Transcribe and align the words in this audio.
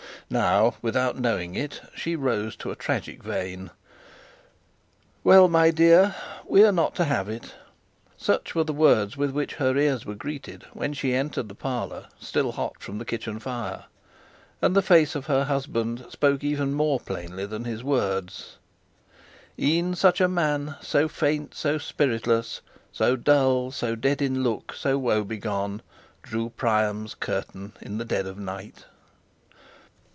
Now, 0.31 0.75
without 0.81 1.19
knowing 1.19 1.55
it, 1.55 1.81
she 1.93 2.15
rose 2.15 2.55
to 2.57 2.71
a 2.71 2.75
tragic 2.77 3.21
vein. 3.21 3.69
'Well, 5.25 5.49
my 5.49 5.71
dear; 5.71 6.15
we 6.47 6.63
are 6.63 6.71
not 6.71 6.95
to 6.95 7.03
have 7.03 7.27
it.' 7.27 7.53
Such 8.15 8.55
were 8.55 8.63
the 8.63 8.71
words 8.71 9.17
with 9.17 9.31
which 9.31 9.55
her 9.55 9.75
ears 9.75 10.05
were 10.05 10.15
greeted 10.15 10.63
when 10.71 10.93
she 10.93 11.13
entered 11.13 11.49
the 11.49 11.53
parlour, 11.55 12.05
still 12.17 12.53
hot 12.53 12.81
from 12.81 12.97
the 12.97 13.03
kitchen 13.03 13.39
fire. 13.39 13.83
And 14.61 14.73
the 14.73 14.81
face 14.81 15.15
of 15.15 15.25
her 15.25 15.43
husband 15.43 16.05
spoke 16.07 16.45
even 16.45 16.73
more 16.73 17.01
plainly 17.01 17.45
than 17.45 17.65
his 17.65 17.83
words: 17.83 18.55
"E'en 19.59 19.95
such 19.95 20.21
a 20.21 20.29
man, 20.29 20.77
so 20.81 21.09
faint, 21.09 21.53
so 21.55 21.77
spiritless, 21.77 22.61
So 22.93 23.17
dull, 23.17 23.69
so 23.71 23.95
dead 23.95 24.21
in 24.21 24.43
look, 24.43 24.71
so 24.75 24.97
woe 24.97 25.25
begone, 25.25 25.81
Drew 26.23 26.51
Priam's 26.51 27.15
curtain 27.15 27.73
in 27.81 27.97
the 27.97 28.05
dead 28.05 28.25
of 28.25 28.37
night." 28.37 28.85